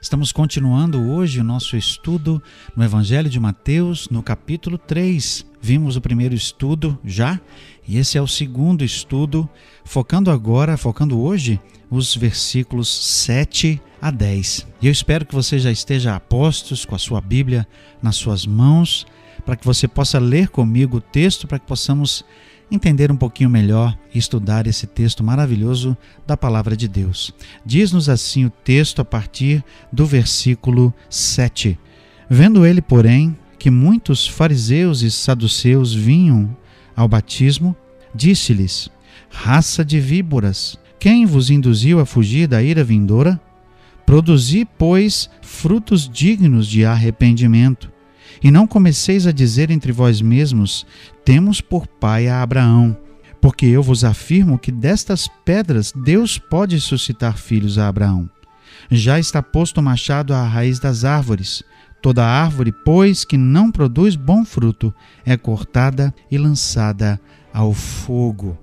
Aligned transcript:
Estamos 0.00 0.32
continuando 0.32 0.98
hoje 1.10 1.40
o 1.40 1.44
nosso 1.44 1.76
estudo 1.76 2.42
no 2.74 2.82
Evangelho 2.82 3.28
de 3.28 3.38
Mateus, 3.38 4.08
no 4.08 4.22
capítulo 4.22 4.78
3. 4.78 5.44
Vimos 5.60 5.94
o 5.94 6.00
primeiro 6.00 6.34
estudo 6.34 6.98
já, 7.04 7.38
e 7.86 7.98
esse 7.98 8.16
é 8.16 8.22
o 8.22 8.26
segundo 8.26 8.82
estudo, 8.82 9.46
focando 9.84 10.30
agora, 10.30 10.78
focando 10.78 11.20
hoje, 11.20 11.60
os 11.90 12.16
versículos 12.16 12.88
7 12.88 13.78
a 14.00 14.10
10. 14.10 14.66
E 14.80 14.86
eu 14.86 14.92
espero 14.92 15.26
que 15.26 15.34
você 15.34 15.58
já 15.58 15.70
esteja 15.70 16.16
a 16.16 16.20
postos 16.20 16.86
com 16.86 16.94
a 16.94 16.98
sua 16.98 17.20
Bíblia 17.20 17.68
nas 18.02 18.16
suas 18.16 18.46
mãos, 18.46 19.06
para 19.44 19.54
que 19.54 19.66
você 19.66 19.86
possa 19.86 20.18
ler 20.18 20.48
comigo 20.48 20.96
o 20.96 21.02
texto, 21.02 21.46
para 21.46 21.58
que 21.58 21.66
possamos 21.66 22.24
entender 22.70 23.10
um 23.10 23.16
pouquinho 23.16 23.50
melhor 23.50 23.96
e 24.14 24.18
estudar 24.18 24.66
esse 24.66 24.86
texto 24.86 25.24
maravilhoso 25.24 25.96
da 26.26 26.36
palavra 26.36 26.76
de 26.76 26.86
Deus. 26.86 27.32
Diz-nos 27.64 28.08
assim 28.08 28.44
o 28.44 28.50
texto 28.50 29.00
a 29.00 29.04
partir 29.04 29.64
do 29.92 30.06
versículo 30.06 30.94
7. 31.08 31.78
Vendo 32.28 32.64
ele, 32.64 32.80
porém, 32.80 33.36
que 33.58 33.70
muitos 33.70 34.26
fariseus 34.26 35.02
e 35.02 35.10
saduceus 35.10 35.92
vinham 35.92 36.56
ao 36.96 37.08
batismo, 37.08 37.76
disse-lhes: 38.14 38.88
Raça 39.30 39.84
de 39.84 40.00
víboras, 40.00 40.78
quem 40.98 41.26
vos 41.26 41.50
induziu 41.50 42.00
a 42.00 42.06
fugir 42.06 42.46
da 42.46 42.62
ira 42.62 42.84
vindoura? 42.84 43.40
Produzi, 44.06 44.66
pois, 44.78 45.30
frutos 45.40 46.08
dignos 46.08 46.66
de 46.66 46.84
arrependimento. 46.84 47.90
E 48.42 48.50
não 48.50 48.66
comeceis 48.66 49.26
a 49.26 49.32
dizer 49.32 49.70
entre 49.70 49.92
vós 49.92 50.20
mesmos: 50.20 50.86
Temos 51.24 51.60
por 51.60 51.86
pai 51.86 52.28
a 52.28 52.42
Abraão. 52.42 52.96
Porque 53.40 53.64
eu 53.64 53.82
vos 53.82 54.04
afirmo 54.04 54.58
que 54.58 54.70
destas 54.70 55.26
pedras 55.44 55.92
Deus 55.92 56.38
pode 56.38 56.78
suscitar 56.78 57.38
filhos 57.38 57.78
a 57.78 57.88
Abraão. 57.88 58.28
Já 58.90 59.18
está 59.18 59.42
posto 59.42 59.78
o 59.78 59.82
machado 59.82 60.34
à 60.34 60.44
raiz 60.44 60.78
das 60.78 61.04
árvores. 61.04 61.62
Toda 62.02 62.24
árvore, 62.24 62.72
pois, 62.84 63.24
que 63.24 63.36
não 63.36 63.70
produz 63.70 64.16
bom 64.16 64.44
fruto, 64.44 64.92
é 65.24 65.36
cortada 65.36 66.14
e 66.30 66.38
lançada 66.38 67.20
ao 67.52 67.72
fogo. 67.72 68.58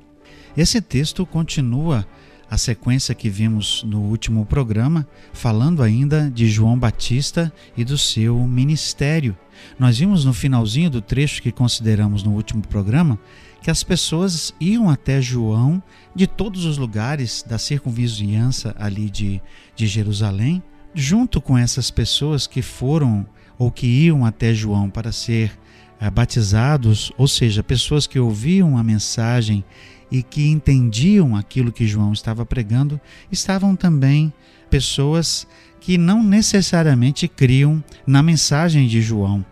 Esse 0.56 0.82
texto 0.82 1.26
continua 1.26 2.06
a 2.50 2.58
sequência 2.58 3.14
que 3.14 3.30
vimos 3.30 3.84
no 3.84 4.02
último 4.02 4.46
programa, 4.46 5.08
falando 5.34 5.84
ainda 5.84 6.32
de 6.34 6.48
João 6.48 6.78
Batista 6.78 7.52
e 7.76 7.84
do 7.84 7.98
seu 7.98 8.38
ministério. 8.48 9.36
Nós 9.78 9.98
vimos 9.98 10.24
no 10.24 10.34
finalzinho 10.34 10.90
do 10.90 11.02
trecho 11.02 11.42
que 11.42 11.52
consideramos 11.52 12.24
no 12.24 12.32
último 12.32 12.62
programa 12.62 13.20
que 13.62 13.72
as 13.72 13.84
pessoas 13.84 14.54
iam 14.62 14.90
até 14.90 15.22
João 15.22 15.82
de 16.16 16.26
todos 16.26 16.64
os 16.64 16.78
lugares 16.78 17.44
da 17.46 17.58
circunvizinhança 17.58 18.74
ali 18.80 19.10
de, 19.10 19.42
de 19.76 19.88
Jerusalém, 19.88 20.64
junto 20.94 21.42
com 21.42 21.58
essas 21.58 21.92
pessoas 21.92 22.48
que 22.48 22.62
foram 22.62 23.26
ou 23.58 23.72
que 23.72 23.88
iam 23.88 24.26
até 24.26 24.54
João 24.54 24.90
para 24.90 25.12
ser 25.12 25.52
é, 26.00 26.10
batizados, 26.10 27.12
ou 27.18 27.28
seja, 27.28 27.64
pessoas 27.64 28.06
que 28.06 28.20
ouviam 28.20 28.78
a 28.78 28.84
mensagem 28.84 29.66
e 30.12 30.24
que 30.24 30.48
entendiam 30.48 31.36
aquilo 31.36 31.72
que 31.72 31.88
João 31.88 32.14
estava 32.14 32.46
pregando, 32.46 33.00
estavam 33.32 33.76
também 33.76 34.32
pessoas 34.70 35.48
que 35.80 35.98
não 35.98 36.24
necessariamente 36.24 37.28
criam 37.28 37.84
na 38.06 38.22
mensagem 38.22 38.88
de 38.88 39.02
João. 39.02 39.46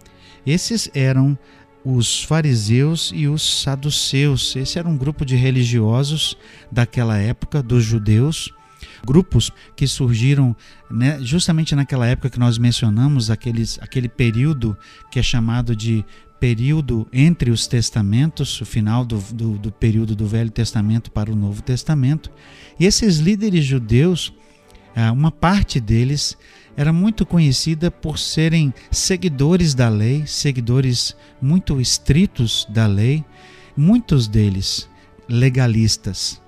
Esses 0.46 0.90
eram 0.94 1.38
os 1.84 2.24
fariseus 2.24 3.12
e 3.14 3.28
os 3.28 3.62
saduceus. 3.62 4.56
Esse 4.56 4.80
era 4.80 4.88
um 4.88 4.98
grupo 4.98 5.24
de 5.24 5.36
religiosos 5.36 6.38
daquela 6.72 7.18
época, 7.18 7.62
dos 7.62 7.84
judeus, 7.84 8.52
grupos 9.06 9.52
que 9.76 9.88
surgiram 9.88 10.56
né, 10.90 11.20
justamente 11.22 11.76
naquela 11.76 12.08
época 12.08 12.30
que 12.30 12.40
nós 12.40 12.58
mencionamos, 12.58 13.30
aqueles, 13.30 13.78
aquele 13.82 14.10
período 14.10 14.76
que 15.12 15.20
é 15.20 15.24
chamado 15.24 15.76
de 15.76 16.04
período 16.40 17.08
entre 17.12 17.50
os 17.50 17.68
testamentos, 17.68 18.60
o 18.62 18.66
final 18.66 19.06
do, 19.06 19.18
do, 19.34 19.58
do 19.58 19.72
período 19.72 20.16
do 20.16 20.28
Velho 20.28 20.52
Testamento 20.52 21.12
para 21.12 21.32
o 21.32 21.36
Novo 21.36 21.62
Testamento. 21.62 22.32
E 22.80 22.86
esses 22.86 23.18
líderes 23.18 23.66
judeus, 23.66 24.34
ah, 24.96 25.12
uma 25.12 25.32
parte 25.32 25.80
deles 25.80 26.38
era 26.78 26.92
muito 26.92 27.26
conhecida 27.26 27.90
por 27.90 28.20
serem 28.20 28.74
seguidores 28.92 29.74
da 29.74 29.88
lei, 29.88 30.24
seguidores 30.26 31.16
muito 31.42 31.80
estritos 31.80 32.68
da 32.70 32.86
lei, 32.86 33.24
muitos 33.78 34.28
deles 34.28 34.90
legalistas, 35.28 36.42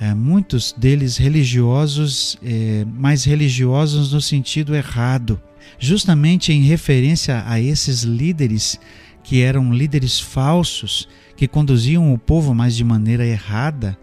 é, 0.00 0.14
muitos 0.14 0.72
deles 0.72 1.16
religiosos, 1.16 2.38
é, 2.42 2.84
mas 2.92 3.24
religiosos 3.24 4.12
no 4.12 4.20
sentido 4.20 4.74
errado, 4.74 5.40
justamente 5.78 6.52
em 6.52 6.62
referência 6.62 7.44
a 7.46 7.60
esses 7.60 8.02
líderes 8.02 8.78
que 9.22 9.42
eram 9.42 9.72
líderes 9.72 10.18
falsos, 10.18 11.08
que 11.36 11.48
conduziam 11.48 12.12
o 12.12 12.18
povo, 12.18 12.54
mas 12.54 12.76
de 12.76 12.84
maneira 12.84 13.26
errada, 13.26 13.98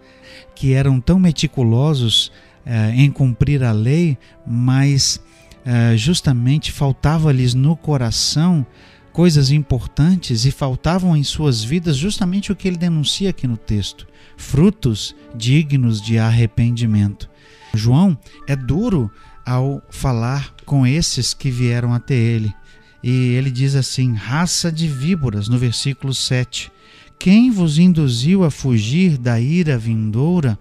que 0.54 0.72
eram 0.72 1.00
tão 1.00 1.18
meticulosos 1.18 2.32
é, 2.64 2.92
em 2.94 3.10
cumprir 3.10 3.62
a 3.62 3.72
lei, 3.72 4.18
mas 4.46 5.20
é, 5.64 5.96
justamente 5.96 6.72
faltava-lhes 6.72 7.54
no 7.54 7.76
coração 7.76 8.66
coisas 9.12 9.50
importantes 9.50 10.44
e 10.44 10.50
faltavam 10.50 11.16
em 11.16 11.24
suas 11.24 11.62
vidas 11.62 11.96
justamente 11.96 12.52
o 12.52 12.56
que 12.56 12.68
ele 12.68 12.76
denuncia 12.76 13.30
aqui 13.30 13.46
no 13.46 13.56
texto: 13.56 14.06
frutos 14.36 15.14
dignos 15.34 16.00
de 16.00 16.18
arrependimento. 16.18 17.28
João 17.74 18.18
é 18.48 18.56
duro 18.56 19.10
ao 19.44 19.82
falar 19.90 20.54
com 20.64 20.86
esses 20.86 21.34
que 21.34 21.50
vieram 21.50 21.92
até 21.94 22.14
ele. 22.14 22.54
E 23.02 23.34
ele 23.34 23.50
diz 23.50 23.74
assim: 23.74 24.14
raça 24.14 24.70
de 24.70 24.86
víboras, 24.86 25.48
no 25.48 25.58
versículo 25.58 26.14
7. 26.14 26.70
Quem 27.18 27.50
vos 27.50 27.78
induziu 27.78 28.44
a 28.44 28.50
fugir 28.50 29.18
da 29.18 29.38
ira 29.40 29.76
vindoura? 29.76 30.58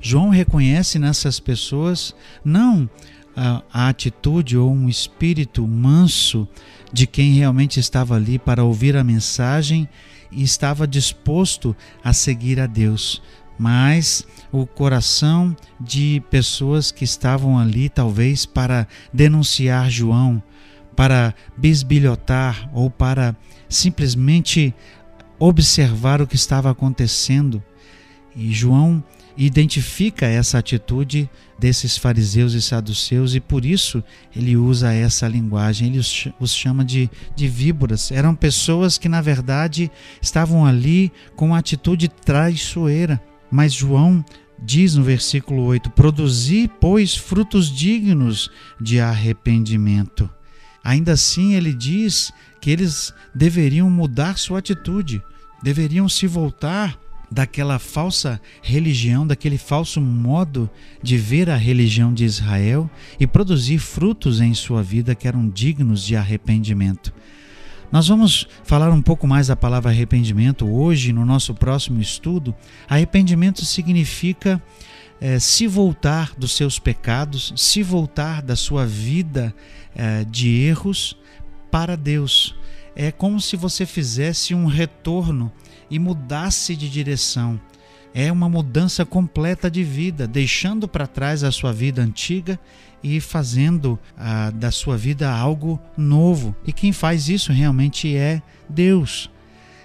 João 0.00 0.30
reconhece 0.30 0.98
nessas 0.98 1.38
pessoas 1.38 2.14
não 2.44 2.88
a, 3.36 3.62
a 3.72 3.88
atitude 3.88 4.56
ou 4.56 4.72
um 4.72 4.88
espírito 4.88 5.66
manso 5.66 6.48
de 6.92 7.06
quem 7.06 7.34
realmente 7.34 7.78
estava 7.78 8.16
ali 8.16 8.38
para 8.38 8.64
ouvir 8.64 8.96
a 8.96 9.04
mensagem 9.04 9.88
e 10.32 10.42
estava 10.42 10.86
disposto 10.86 11.76
a 12.02 12.12
seguir 12.12 12.60
a 12.60 12.66
Deus, 12.66 13.22
mas 13.58 14.26
o 14.50 14.66
coração 14.66 15.56
de 15.80 16.22
pessoas 16.30 16.90
que 16.90 17.04
estavam 17.04 17.58
ali, 17.58 17.88
talvez 17.88 18.46
para 18.46 18.86
denunciar 19.12 19.90
João, 19.90 20.42
para 21.00 21.34
bisbilhotar 21.56 22.68
ou 22.74 22.90
para 22.90 23.34
simplesmente 23.70 24.74
observar 25.38 26.20
o 26.20 26.26
que 26.26 26.36
estava 26.36 26.70
acontecendo. 26.70 27.64
E 28.36 28.52
João 28.52 29.02
identifica 29.34 30.26
essa 30.26 30.58
atitude 30.58 31.26
desses 31.58 31.96
fariseus 31.96 32.52
e 32.52 32.60
saduceus 32.60 33.34
e 33.34 33.40
por 33.40 33.64
isso 33.64 34.04
ele 34.36 34.58
usa 34.58 34.92
essa 34.92 35.26
linguagem, 35.26 35.88
ele 35.88 36.00
os 36.38 36.54
chama 36.54 36.84
de, 36.84 37.08
de 37.34 37.48
víboras. 37.48 38.12
Eram 38.12 38.34
pessoas 38.34 38.98
que 38.98 39.08
na 39.08 39.22
verdade 39.22 39.90
estavam 40.20 40.66
ali 40.66 41.10
com 41.34 41.46
uma 41.46 41.58
atitude 41.60 42.08
traiçoeira. 42.08 43.18
Mas 43.50 43.72
João 43.72 44.22
diz 44.62 44.96
no 44.96 45.02
versículo 45.02 45.62
8: 45.62 45.88
Produzi, 45.92 46.70
pois, 46.78 47.16
frutos 47.16 47.74
dignos 47.74 48.50
de 48.78 49.00
arrependimento. 49.00 50.28
Ainda 50.82 51.12
assim, 51.12 51.54
ele 51.54 51.72
diz 51.72 52.32
que 52.60 52.70
eles 52.70 53.12
deveriam 53.34 53.90
mudar 53.90 54.38
sua 54.38 54.58
atitude, 54.58 55.22
deveriam 55.62 56.08
se 56.08 56.26
voltar 56.26 56.98
daquela 57.30 57.78
falsa 57.78 58.40
religião, 58.60 59.26
daquele 59.26 59.56
falso 59.56 60.00
modo 60.00 60.68
de 61.02 61.16
ver 61.16 61.48
a 61.48 61.56
religião 61.56 62.12
de 62.12 62.24
Israel 62.24 62.90
e 63.20 63.26
produzir 63.26 63.78
frutos 63.78 64.40
em 64.40 64.52
sua 64.52 64.82
vida 64.82 65.14
que 65.14 65.28
eram 65.28 65.48
dignos 65.48 66.02
de 66.02 66.16
arrependimento. 66.16 67.12
Nós 67.92 68.06
vamos 68.06 68.46
falar 68.62 68.90
um 68.90 69.02
pouco 69.02 69.26
mais 69.26 69.48
da 69.48 69.56
palavra 69.56 69.90
arrependimento 69.90 70.66
hoje 70.66 71.12
no 71.12 71.24
nosso 71.24 71.54
próximo 71.54 72.00
estudo. 72.00 72.54
Arrependimento 72.88 73.64
significa 73.64 74.62
é, 75.20 75.38
se 75.38 75.66
voltar 75.66 76.32
dos 76.36 76.52
seus 76.52 76.78
pecados, 76.78 77.52
se 77.56 77.82
voltar 77.82 78.40
da 78.40 78.56
sua 78.56 78.86
vida 78.86 79.54
é, 79.94 80.24
de 80.24 80.48
erros 80.62 81.16
para 81.70 81.96
Deus. 81.96 82.56
É 82.96 83.12
como 83.12 83.40
se 83.40 83.56
você 83.56 83.84
fizesse 83.86 84.54
um 84.54 84.66
retorno 84.66 85.52
e 85.90 85.98
mudasse 85.98 86.74
de 86.74 86.88
direção. 86.88 87.60
é 88.12 88.32
uma 88.32 88.48
mudança 88.48 89.06
completa 89.06 89.70
de 89.70 89.84
vida, 89.84 90.26
deixando 90.26 90.88
para 90.88 91.06
trás 91.06 91.44
a 91.44 91.52
sua 91.52 91.72
vida 91.72 92.02
antiga 92.02 92.58
e 93.04 93.20
fazendo 93.20 93.98
ah, 94.16 94.50
da 94.50 94.72
sua 94.72 94.96
vida 94.96 95.30
algo 95.30 95.80
novo. 95.96 96.54
E 96.66 96.72
quem 96.72 96.92
faz 96.92 97.28
isso 97.28 97.52
realmente 97.52 98.16
é 98.16 98.42
Deus. 98.68 99.30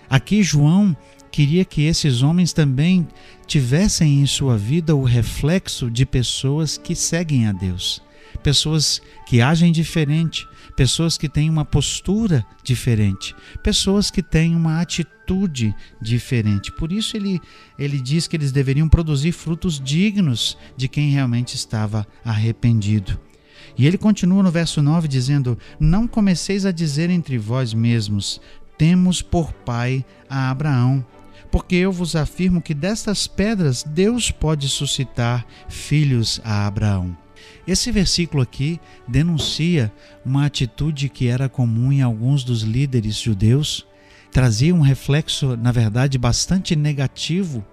Aqui 0.09 0.41
João 0.41 0.97
queria 1.35 1.65
que 1.65 1.81
esses 1.81 2.23
homens 2.23 2.53
também 2.53 3.05
tivessem 3.45 4.21
em 4.21 4.25
sua 4.25 4.57
vida 4.57 4.95
o 4.95 5.03
reflexo 5.03 5.91
de 5.91 6.05
pessoas 6.05 6.77
que 6.77 6.95
seguem 6.95 7.45
a 7.45 7.51
Deus, 7.51 8.01
pessoas 8.41 9.01
que 9.27 9.41
agem 9.41 9.69
diferente, 9.69 10.47
pessoas 10.77 11.17
que 11.17 11.27
têm 11.27 11.49
uma 11.49 11.65
postura 11.65 12.45
diferente, 12.63 13.35
pessoas 13.61 14.09
que 14.09 14.23
têm 14.23 14.55
uma 14.55 14.79
atitude 14.79 15.75
diferente. 16.01 16.71
Por 16.71 16.93
isso 16.93 17.17
ele, 17.17 17.41
ele 17.77 17.99
diz 17.99 18.29
que 18.29 18.37
eles 18.37 18.53
deveriam 18.53 18.87
produzir 18.87 19.33
frutos 19.33 19.77
dignos 19.77 20.57
de 20.77 20.87
quem 20.87 21.09
realmente 21.09 21.53
estava 21.53 22.07
arrependido. 22.23 23.19
E 23.77 23.85
ele 23.85 23.97
continua 23.97 24.41
no 24.41 24.51
verso 24.51 24.81
9 24.81 25.09
dizendo: 25.09 25.59
Não 25.77 26.07
comeceis 26.07 26.65
a 26.65 26.71
dizer 26.71 27.09
entre 27.09 27.37
vós 27.37 27.73
mesmos: 27.73 28.39
Temos 28.77 29.21
por 29.21 29.51
pai 29.51 30.05
a 30.29 30.49
Abraão 30.49 31.05
porque 31.55 31.75
eu 31.77 31.89
vos 31.89 32.17
afirmo 32.17 32.61
que 32.61 32.73
destas 32.73 33.27
pedras 33.27 33.81
Deus 33.81 34.29
pode 34.29 34.67
suscitar 34.67 35.45
filhos 35.69 36.41
a 36.43 36.67
Abraão. 36.67 37.15
Esse 37.65 37.93
versículo 37.93 38.43
aqui 38.43 38.77
denuncia 39.07 39.89
uma 40.25 40.45
atitude 40.45 41.07
que 41.07 41.29
era 41.29 41.47
comum 41.47 41.93
em 41.93 42.01
alguns 42.01 42.43
dos 42.43 42.61
líderes 42.63 43.15
judeus, 43.15 43.87
trazia 44.33 44.75
um 44.75 44.81
reflexo, 44.81 45.55
na 45.55 45.71
verdade, 45.71 46.17
bastante 46.17 46.75
negativo 46.75 47.65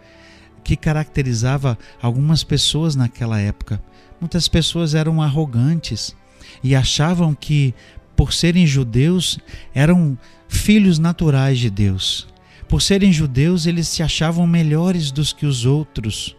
que 0.62 0.76
caracterizava 0.76 1.76
algumas 2.00 2.44
pessoas 2.44 2.94
naquela 2.94 3.40
época. 3.40 3.82
Muitas 4.20 4.46
pessoas 4.46 4.94
eram 4.94 5.20
arrogantes 5.20 6.14
e 6.62 6.76
achavam 6.76 7.34
que, 7.34 7.74
por 8.14 8.32
serem 8.32 8.64
judeus, 8.64 9.40
eram 9.74 10.16
filhos 10.46 11.00
naturais 11.00 11.58
de 11.58 11.68
Deus. 11.68 12.31
Por 12.72 12.80
serem 12.80 13.12
judeus, 13.12 13.66
eles 13.66 13.86
se 13.86 14.02
achavam 14.02 14.46
melhores 14.46 15.12
dos 15.12 15.30
que 15.30 15.44
os 15.44 15.66
outros. 15.66 16.34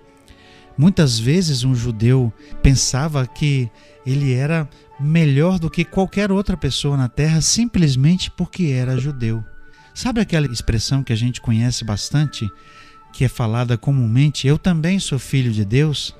Muitas 0.75 1.19
vezes 1.19 1.63
um 1.63 1.75
judeu 1.75 2.33
pensava 2.63 3.27
que 3.27 3.69
ele 4.03 4.33
era 4.33 4.67
melhor 4.99 5.59
do 5.59 5.69
que 5.69 5.85
qualquer 5.85 6.31
outra 6.31 6.57
pessoa 6.57 6.97
na 6.97 7.07
terra 7.07 7.39
simplesmente 7.39 8.31
porque 8.31 8.63
era 8.63 8.97
judeu. 8.97 9.43
Sabe 9.93 10.21
aquela 10.21 10.47
expressão 10.47 11.03
que 11.03 11.13
a 11.13 11.15
gente 11.15 11.39
conhece 11.39 11.85
bastante, 11.85 12.49
que 13.13 13.23
é 13.23 13.27
falada 13.27 13.77
comumente: 13.77 14.47
Eu 14.47 14.57
também 14.57 14.97
sou 14.97 15.19
filho 15.19 15.51
de 15.51 15.63
Deus? 15.63 16.15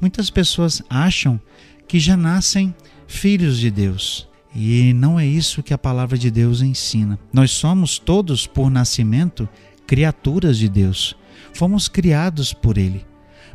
Muitas 0.00 0.30
pessoas 0.30 0.82
acham 0.88 1.38
que 1.86 2.00
já 2.00 2.16
nascem 2.16 2.74
filhos 3.06 3.58
de 3.58 3.70
Deus. 3.70 4.26
E 4.60 4.92
não 4.92 5.20
é 5.20 5.24
isso 5.24 5.62
que 5.62 5.72
a 5.72 5.78
palavra 5.78 6.18
de 6.18 6.32
Deus 6.32 6.62
ensina. 6.62 7.16
Nós 7.32 7.52
somos 7.52 7.96
todos, 7.96 8.44
por 8.44 8.68
nascimento, 8.68 9.48
criaturas 9.86 10.58
de 10.58 10.68
Deus. 10.68 11.14
Fomos 11.52 11.86
criados 11.86 12.52
por 12.52 12.76
Ele. 12.76 13.06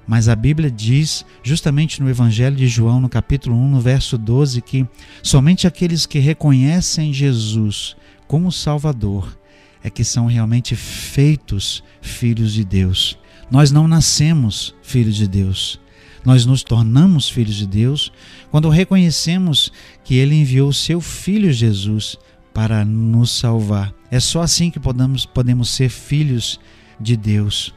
Mas 0.07 0.29
a 0.29 0.35
Bíblia 0.35 0.71
diz, 0.71 1.25
justamente 1.43 2.01
no 2.01 2.09
Evangelho 2.09 2.55
de 2.55 2.69
João, 2.69 3.01
no 3.01 3.09
capítulo 3.09 3.53
1, 3.53 3.67
no 3.67 3.81
verso 3.81 4.17
12, 4.17 4.61
que 4.61 4.87
somente 5.21 5.67
aqueles 5.67 6.05
que 6.05 6.19
reconhecem 6.19 7.11
Jesus 7.11 7.97
como 8.25 8.49
Salvador 8.49 9.37
é 9.83 9.89
que 9.89 10.05
são 10.05 10.27
realmente 10.27 10.73
feitos 10.73 11.83
filhos 12.01 12.53
de 12.53 12.63
Deus. 12.63 13.19
Nós 13.51 13.71
não 13.71 13.89
nascemos 13.89 14.73
filhos 14.81 15.17
de 15.17 15.27
Deus. 15.27 15.81
Nós 16.25 16.45
nos 16.45 16.63
tornamos 16.63 17.29
filhos 17.29 17.55
de 17.55 17.67
Deus 17.67 18.11
quando 18.49 18.69
reconhecemos 18.69 19.71
que 20.03 20.15
Ele 20.15 20.35
enviou 20.35 20.71
seu 20.71 21.01
Filho 21.01 21.51
Jesus 21.51 22.17
para 22.53 22.85
nos 22.85 23.31
salvar. 23.37 23.93
É 24.11 24.19
só 24.19 24.41
assim 24.41 24.69
que 24.69 24.79
podemos, 24.79 25.25
podemos 25.25 25.69
ser 25.69 25.89
filhos 25.89 26.59
de 26.99 27.17
Deus. 27.17 27.73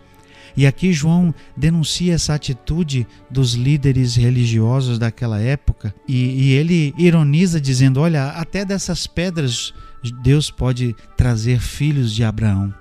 E 0.57 0.67
aqui 0.67 0.93
João 0.93 1.35
denuncia 1.57 2.15
essa 2.15 2.35
atitude 2.35 3.07
dos 3.31 3.53
líderes 3.55 4.17
religiosos 4.17 4.99
daquela 4.99 5.39
época 5.39 5.95
e, 6.09 6.15
e, 6.17 6.53
ele 6.53 6.95
ironiza 6.97 7.61
dizendo: 7.61 8.01
Olha, 8.01 8.29
até 8.29 8.65
dessas 8.65 9.07
pedras 9.07 9.75
Deus 10.23 10.51
pode 10.51 10.97
trazer 11.17 11.61
filhos 11.61 12.15
de 12.15 12.25
Abraão. 12.25 12.73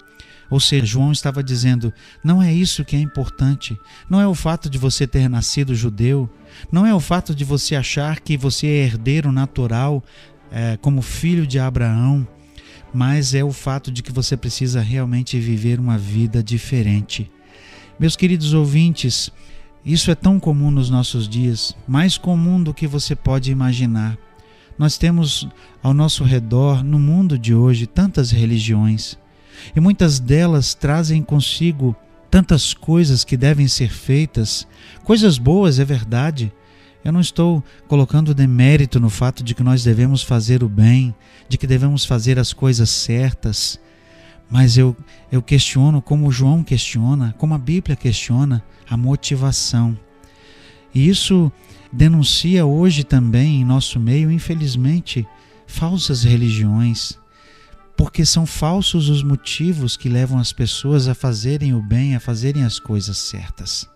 Ou 0.50 0.60
seja, 0.60 0.86
João 0.86 1.12
estava 1.12 1.44
dizendo: 1.44 1.94
não 2.24 2.42
é 2.42 2.54
isso 2.54 2.86
que 2.86 2.96
é 2.96 3.00
importante, 3.00 3.78
não 4.10 4.20
é 4.20 4.28
o 4.28 4.36
fato 4.36 4.70
de 4.70 4.78
você 4.78 5.08
ter 5.08 5.30
nascido 5.30 5.76
judeu, 5.76 6.30
não 6.72 6.86
é 6.86 6.94
o 6.94 7.00
fato 7.00 7.34
de 7.34 7.44
você 7.44 7.76
achar 7.76 8.20
que 8.20 8.38
você 8.38 8.68
é 8.68 8.86
herdeiro 8.86 9.32
natural 9.32 10.04
é, 10.52 10.78
como 10.78 11.02
filho 11.02 11.48
de 11.48 11.60
Abraão, 11.60 12.28
mas 12.94 13.34
é 13.34 13.44
o 13.44 13.52
fato 13.52 13.92
de 13.92 14.04
que 14.04 14.12
você 14.12 14.38
precisa 14.38 14.82
realmente 14.82 15.40
viver 15.40 15.80
uma 15.80 15.98
vida 15.98 16.44
diferente. 16.44 17.32
Meus 18.00 18.16
queridos 18.16 18.54
ouvintes, 18.54 19.32
isso 19.86 20.12
é 20.12 20.16
tão 20.16 20.40
comum 20.40 20.70
nos 20.70 20.90
nossos 20.90 21.28
dias, 21.28 21.76
mais 21.88 22.18
comum 22.18 22.62
do 22.62 22.74
que 22.74 22.88
você 22.88 23.16
pode 23.16 23.52
imaginar. 23.52 24.18
Nós 24.78 24.98
temos 24.98 25.48
ao 25.82 25.94
nosso 25.94 26.24
redor, 26.24 26.84
no 26.84 27.00
mundo 27.00 27.40
de 27.40 27.54
hoje, 27.54 27.88
tantas 27.88 28.32
religiões 28.32 29.18
e 29.76 29.80
muitas 29.80 30.20
delas 30.20 30.74
trazem 30.74 31.22
consigo 31.22 31.96
tantas 32.30 32.74
coisas 32.74 33.24
que 33.24 33.38
devem 33.38 33.68
ser 33.68 33.90
feitas, 33.90 34.68
coisas 35.04 35.38
boas, 35.38 35.80
é 35.80 35.86
verdade. 35.86 36.52
Eu 37.04 37.12
não 37.12 37.22
estou 37.22 37.64
colocando 37.88 38.34
demérito 38.34 39.00
no 39.00 39.10
fato 39.10 39.44
de 39.44 39.54
que 39.54 39.64
nós 39.64 39.84
devemos 39.84 40.24
fazer 40.24 40.64
o 40.64 40.68
bem, 40.68 41.16
de 41.48 41.58
que 41.58 41.68
devemos 41.68 42.04
fazer 42.04 42.40
as 42.40 42.52
coisas 42.52 42.90
certas, 42.90 43.80
mas 44.50 44.78
eu, 44.78 44.96
eu 45.32 45.42
questiono 45.42 46.02
como 46.02 46.32
João 46.32 46.64
questiona, 46.64 47.34
como 47.38 47.54
a 47.54 47.58
Bíblia 47.58 47.96
questiona, 47.96 48.64
a 48.90 48.98
motivação. 48.98 49.98
E 50.94 51.08
isso 51.08 51.52
denuncia 51.92 52.66
hoje 52.66 53.04
também 53.04 53.62
em 53.62 53.66
nosso 53.66 54.00
meio, 54.00 54.32
infelizmente, 54.32 55.28
falsas 55.66 56.24
religiões 56.24 57.18
porque 57.98 58.26
são 58.26 58.46
falsos 58.46 59.10
os 59.10 59.24
motivos 59.24 59.96
que 59.96 60.10
levam 60.10 60.38
as 60.38 60.52
pessoas 60.52 61.08
a 61.08 61.16
fazerem 61.16 61.74
o 61.74 61.82
bem, 61.82 62.16
a 62.16 62.20
fazerem 62.20 62.64
as 62.64 62.80
coisas 62.80 63.18
certas. 63.18 63.90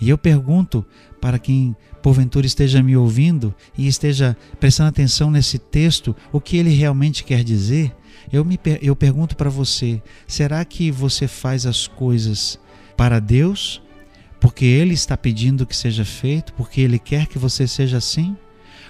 E 0.00 0.08
eu 0.08 0.18
pergunto 0.18 0.84
para 1.20 1.38
quem 1.38 1.76
porventura 2.02 2.46
esteja 2.46 2.82
me 2.82 2.96
ouvindo 2.96 3.54
e 3.78 3.86
esteja 3.86 4.36
prestando 4.58 4.88
atenção 4.88 5.30
nesse 5.30 5.58
texto, 5.58 6.14
o 6.32 6.40
que 6.40 6.56
ele 6.56 6.70
realmente 6.70 7.22
quer 7.22 7.44
dizer, 7.44 7.94
eu, 8.32 8.44
me, 8.44 8.58
eu 8.80 8.96
pergunto 8.96 9.36
para 9.36 9.50
você: 9.50 10.02
será 10.26 10.64
que 10.64 10.90
você 10.90 11.28
faz 11.28 11.66
as 11.66 11.86
coisas 11.86 12.58
para 12.96 13.20
Deus, 13.20 13.82
porque 14.40 14.64
Ele 14.64 14.94
está 14.94 15.16
pedindo 15.16 15.66
que 15.66 15.76
seja 15.76 16.04
feito, 16.04 16.52
porque 16.54 16.80
Ele 16.80 16.98
quer 16.98 17.26
que 17.26 17.38
você 17.38 17.66
seja 17.66 17.98
assim? 17.98 18.36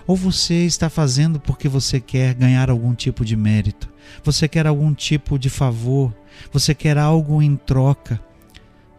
Ou 0.07 0.17
você 0.17 0.65
está 0.65 0.91
fazendo 0.91 1.39
porque 1.39 1.69
você 1.69 2.01
quer 2.01 2.35
ganhar 2.35 2.71
algum 2.71 2.95
tipo 2.95 3.25
de 3.25 3.37
mérito? 3.37 3.89
Você 4.25 4.49
quer 4.49 4.67
algum 4.67 4.93
tipo 4.93 5.39
de 5.39 5.49
favor? 5.49 6.15
Você 6.53 6.75
quer 6.75 6.99
algo 6.99 7.41
em 7.43 7.57
troca? 7.57 8.21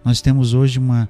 Nós 0.03 0.21
temos 0.21 0.53
hoje 0.53 0.79
uma, 0.79 1.09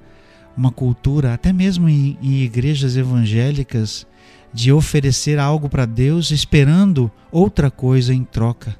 uma 0.56 0.70
cultura, 0.70 1.34
até 1.34 1.52
mesmo 1.52 1.88
em, 1.88 2.18
em 2.22 2.42
igrejas 2.42 2.96
evangélicas, 2.96 4.06
de 4.52 4.72
oferecer 4.72 5.38
algo 5.38 5.68
para 5.68 5.84
Deus 5.84 6.30
esperando 6.30 7.10
outra 7.32 7.70
coisa 7.70 8.14
em 8.14 8.22
troca. 8.22 8.76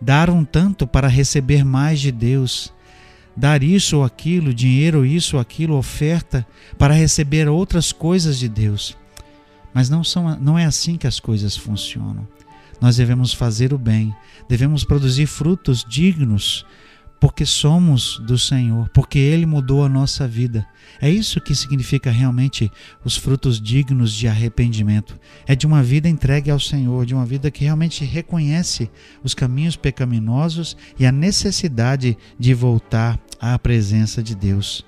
Dar 0.00 0.30
um 0.30 0.44
tanto 0.44 0.86
para 0.86 1.08
receber 1.08 1.64
mais 1.64 2.00
de 2.00 2.10
Deus. 2.10 2.72
Dar 3.36 3.62
isso 3.62 3.98
ou 3.98 4.04
aquilo, 4.04 4.54
dinheiro, 4.54 5.04
isso 5.04 5.36
ou 5.36 5.42
aquilo, 5.42 5.76
oferta, 5.76 6.46
para 6.78 6.94
receber 6.94 7.46
outras 7.48 7.92
coisas 7.92 8.38
de 8.38 8.48
Deus. 8.48 8.96
Mas 9.72 9.88
não, 9.88 10.02
são, 10.02 10.38
não 10.40 10.58
é 10.58 10.64
assim 10.64 10.96
que 10.96 11.06
as 11.06 11.20
coisas 11.20 11.56
funcionam. 11.56 12.26
Nós 12.80 12.96
devemos 12.96 13.32
fazer 13.32 13.72
o 13.72 13.78
bem, 13.78 14.14
devemos 14.48 14.84
produzir 14.84 15.26
frutos 15.26 15.84
dignos, 15.84 16.64
porque 17.20 17.44
somos 17.44 18.18
do 18.20 18.38
Senhor, 18.38 18.88
porque 18.90 19.18
Ele 19.18 19.44
mudou 19.44 19.84
a 19.84 19.88
nossa 19.88 20.28
vida. 20.28 20.66
É 21.00 21.10
isso 21.10 21.40
que 21.40 21.54
significa 21.54 22.10
realmente 22.10 22.70
os 23.04 23.16
frutos 23.16 23.60
dignos 23.60 24.12
de 24.12 24.28
arrependimento. 24.28 25.18
É 25.46 25.54
de 25.54 25.66
uma 25.66 25.82
vida 25.82 26.08
entregue 26.08 26.50
ao 26.50 26.60
Senhor, 26.60 27.04
de 27.04 27.14
uma 27.14 27.26
vida 27.26 27.50
que 27.50 27.64
realmente 27.64 28.04
reconhece 28.04 28.90
os 29.22 29.34
caminhos 29.34 29.76
pecaminosos 29.76 30.76
e 30.98 31.04
a 31.04 31.12
necessidade 31.12 32.16
de 32.38 32.54
voltar 32.54 33.18
à 33.40 33.58
presença 33.58 34.22
de 34.22 34.34
Deus. 34.34 34.87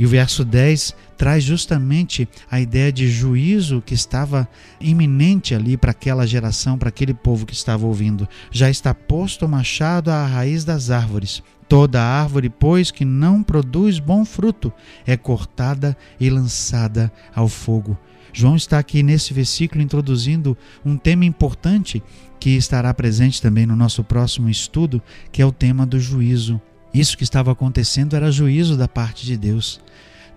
E 0.00 0.06
o 0.06 0.08
verso 0.08 0.46
10 0.46 0.96
traz 1.14 1.44
justamente 1.44 2.26
a 2.50 2.58
ideia 2.58 2.90
de 2.90 3.06
juízo 3.06 3.82
que 3.84 3.92
estava 3.92 4.48
iminente 4.80 5.54
ali 5.54 5.76
para 5.76 5.90
aquela 5.90 6.26
geração, 6.26 6.78
para 6.78 6.88
aquele 6.88 7.12
povo 7.12 7.44
que 7.44 7.52
estava 7.52 7.86
ouvindo. 7.86 8.26
Já 8.50 8.70
está 8.70 8.94
posto 8.94 9.44
o 9.44 9.48
machado 9.48 10.10
à 10.10 10.24
raiz 10.24 10.64
das 10.64 10.88
árvores. 10.88 11.42
Toda 11.68 12.02
árvore, 12.02 12.48
pois, 12.48 12.90
que 12.90 13.04
não 13.04 13.42
produz 13.42 13.98
bom 13.98 14.24
fruto, 14.24 14.72
é 15.06 15.18
cortada 15.18 15.94
e 16.18 16.30
lançada 16.30 17.12
ao 17.34 17.46
fogo. 17.46 17.94
João 18.32 18.56
está 18.56 18.78
aqui 18.78 19.02
nesse 19.02 19.34
versículo 19.34 19.82
introduzindo 19.82 20.56
um 20.82 20.96
tema 20.96 21.26
importante 21.26 22.02
que 22.38 22.56
estará 22.56 22.94
presente 22.94 23.42
também 23.42 23.66
no 23.66 23.76
nosso 23.76 24.02
próximo 24.02 24.48
estudo, 24.48 25.02
que 25.30 25.42
é 25.42 25.44
o 25.44 25.52
tema 25.52 25.84
do 25.84 26.00
juízo. 26.00 26.58
Isso 26.92 27.16
que 27.16 27.24
estava 27.24 27.52
acontecendo 27.52 28.16
era 28.16 28.32
juízo 28.32 28.76
da 28.76 28.88
parte 28.88 29.24
de 29.24 29.36
Deus. 29.36 29.80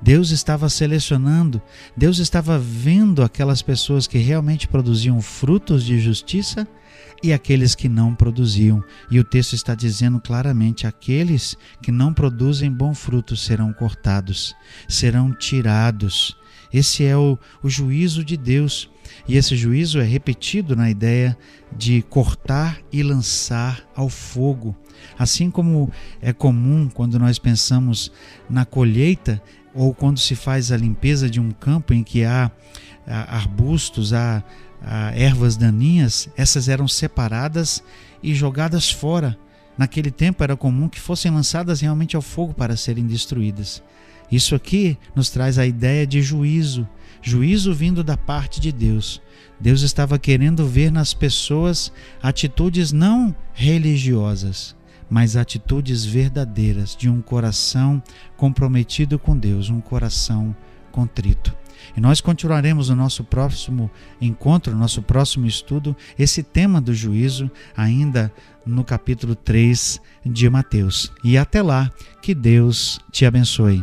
Deus 0.02 0.32
estava 0.32 0.68
selecionando, 0.68 1.62
Deus 1.96 2.18
estava 2.18 2.60
vendo 2.60 3.24
aquelas 3.24 3.62
pessoas 3.62 4.06
que 4.06 4.18
realmente 4.18 4.68
produziam 4.68 5.22
frutos 5.22 5.84
de 5.84 5.98
justiça 5.98 6.68
e 7.24 7.32
aqueles 7.32 7.74
que 7.74 7.88
não 7.88 8.14
produziam. 8.14 8.84
E 9.10 9.18
o 9.18 9.24
texto 9.24 9.54
está 9.54 9.74
dizendo 9.74 10.20
claramente: 10.20 10.86
aqueles 10.86 11.58
que 11.82 11.92
não 11.92 12.14
produzem 12.14 12.70
bom 12.70 12.94
fruto 12.94 13.38
serão 13.38 13.72
cortados, 13.72 14.54
serão 14.90 15.32
tirados. 15.32 16.36
Esse 16.72 17.06
é 17.06 17.16
o, 17.16 17.38
o 17.62 17.70
juízo 17.70 18.26
de 18.26 18.36
Deus. 18.36 18.90
E 19.28 19.38
esse 19.38 19.56
juízo 19.56 20.00
é 20.00 20.04
repetido 20.04 20.76
na 20.76 20.90
ideia 20.90 21.38
de 21.78 22.02
cortar 22.02 22.80
e 22.92 23.04
lançar 23.04 23.88
ao 23.96 24.10
fogo. 24.10 24.76
Assim 25.18 25.50
como 25.50 25.92
é 26.22 26.34
comum 26.34 26.90
quando 26.94 27.20
nós 27.20 27.40
pensamos 27.40 28.12
na 28.50 28.66
colheita 28.66 29.42
ou 29.74 29.94
quando 29.94 30.20
se 30.20 30.36
faz 30.36 30.72
a 30.72 30.78
limpeza 30.78 31.30
de 31.30 31.40
um 31.40 31.52
campo 31.52 31.94
em 31.94 32.04
que 32.04 32.24
há, 32.24 32.52
arbustos, 33.06 34.14
há 34.14 34.44
ervas 35.16 35.58
daninhas, 35.58 36.30
essas 36.38 36.70
eram 36.70 36.88
separadas 36.88 37.84
e 38.22 38.34
jogadas 38.36 38.92
fora. 38.92 39.38
Naquele 39.78 40.12
tempo 40.12 40.44
era 40.44 40.56
comum 40.56 40.88
que 40.88 41.00
fossem 41.00 41.32
lançadas 41.32 41.82
realmente 41.82 42.16
ao 42.16 42.22
fogo 42.22 42.54
para 42.54 42.76
serem 42.76 43.08
destruídas. 43.08 43.82
Isso 44.32 44.56
aqui 44.56 44.98
nos 45.16 45.30
traz 45.30 45.58
a 45.58 45.66
ideia 45.66 46.08
de 46.08 46.22
juízo, 46.22 46.88
juízo 47.22 47.74
vindo 47.74 48.04
da 48.04 48.18
parte 48.18 48.60
de 48.60 48.72
Deus. 48.72 49.22
Deus 49.60 49.82
estava 49.82 50.20
querendo 50.20 50.66
ver 50.68 50.92
nas 50.92 51.14
pessoas 51.14 51.92
atitudes 52.22 52.92
não 52.92 53.36
religiosas, 53.54 54.76
mas 55.14 55.38
atitudes 55.38 56.04
verdadeiras 56.04 56.96
de 56.96 57.08
um 57.08 57.22
coração 57.22 58.02
comprometido 58.36 59.20
com 59.20 59.38
Deus, 59.38 59.70
um 59.70 59.80
coração 59.80 60.56
contrito. 60.92 61.56
E 61.96 62.02
nós 62.02 62.20
continuaremos 62.20 62.90
no 62.90 62.96
nosso 62.96 63.24
próximo 63.24 63.92
encontro, 64.20 64.76
nosso 64.76 65.04
próximo 65.04 65.46
estudo, 65.46 65.96
esse 66.18 66.42
tema 66.42 66.82
do 66.82 66.96
juízo, 66.96 67.52
ainda 67.78 68.34
no 68.66 68.84
capítulo 68.84 69.36
3 69.36 70.02
de 70.26 70.50
Mateus. 70.50 71.12
E 71.24 71.38
até 71.38 71.62
lá, 71.62 71.92
que 72.20 72.34
Deus 72.34 73.00
te 73.12 73.24
abençoe. 73.24 73.83